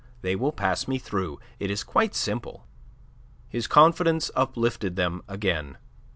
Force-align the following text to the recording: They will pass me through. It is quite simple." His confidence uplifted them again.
They 0.23 0.35
will 0.35 0.51
pass 0.51 0.87
me 0.87 0.97
through. 0.97 1.39
It 1.59 1.69
is 1.69 1.83
quite 1.83 2.15
simple." 2.15 2.65
His 3.49 3.67
confidence 3.67 4.31
uplifted 4.35 4.95
them 4.95 5.21
again. 5.27 5.77